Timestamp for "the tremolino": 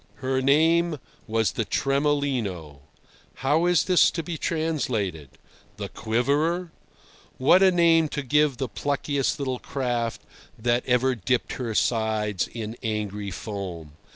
1.51-2.79